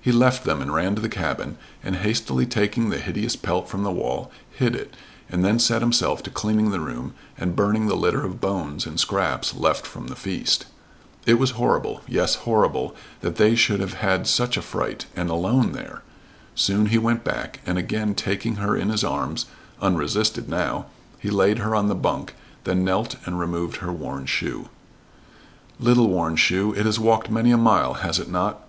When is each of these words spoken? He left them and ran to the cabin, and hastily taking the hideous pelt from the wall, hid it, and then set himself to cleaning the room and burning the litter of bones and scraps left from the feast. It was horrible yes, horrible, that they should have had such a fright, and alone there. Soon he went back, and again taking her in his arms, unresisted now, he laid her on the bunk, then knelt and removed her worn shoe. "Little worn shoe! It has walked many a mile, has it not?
He 0.00 0.12
left 0.12 0.44
them 0.44 0.62
and 0.62 0.72
ran 0.72 0.94
to 0.94 1.00
the 1.02 1.08
cabin, 1.08 1.58
and 1.82 1.96
hastily 1.96 2.46
taking 2.46 2.90
the 2.90 3.00
hideous 3.00 3.34
pelt 3.34 3.68
from 3.68 3.82
the 3.82 3.90
wall, 3.90 4.30
hid 4.52 4.76
it, 4.76 4.94
and 5.28 5.44
then 5.44 5.58
set 5.58 5.82
himself 5.82 6.22
to 6.22 6.30
cleaning 6.30 6.70
the 6.70 6.78
room 6.78 7.12
and 7.36 7.56
burning 7.56 7.88
the 7.88 7.96
litter 7.96 8.24
of 8.24 8.40
bones 8.40 8.86
and 8.86 9.00
scraps 9.00 9.56
left 9.56 9.84
from 9.84 10.06
the 10.06 10.14
feast. 10.14 10.66
It 11.26 11.40
was 11.40 11.58
horrible 11.58 12.02
yes, 12.06 12.36
horrible, 12.46 12.94
that 13.20 13.34
they 13.34 13.56
should 13.56 13.80
have 13.80 13.94
had 13.94 14.28
such 14.28 14.56
a 14.56 14.62
fright, 14.62 15.06
and 15.16 15.28
alone 15.28 15.72
there. 15.72 16.02
Soon 16.54 16.86
he 16.86 16.96
went 16.98 17.24
back, 17.24 17.58
and 17.66 17.78
again 17.78 18.14
taking 18.14 18.54
her 18.62 18.76
in 18.76 18.90
his 18.90 19.02
arms, 19.02 19.46
unresisted 19.82 20.48
now, 20.48 20.86
he 21.18 21.30
laid 21.30 21.58
her 21.58 21.74
on 21.74 21.88
the 21.88 21.96
bunk, 21.96 22.36
then 22.62 22.84
knelt 22.84 23.16
and 23.26 23.40
removed 23.40 23.78
her 23.78 23.90
worn 23.92 24.24
shoe. 24.24 24.68
"Little 25.80 26.06
worn 26.06 26.36
shoe! 26.36 26.72
It 26.74 26.86
has 26.86 27.00
walked 27.00 27.28
many 27.28 27.50
a 27.50 27.58
mile, 27.58 27.94
has 27.94 28.20
it 28.20 28.30
not? 28.30 28.62